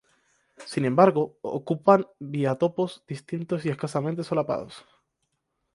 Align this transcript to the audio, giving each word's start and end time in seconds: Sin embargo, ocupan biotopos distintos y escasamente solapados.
Sin 0.65 0.85
embargo, 0.85 1.37
ocupan 1.43 2.07
biotopos 2.17 3.03
distintos 3.07 3.63
y 3.67 3.69
escasamente 3.69 4.23
solapados. 4.23 4.83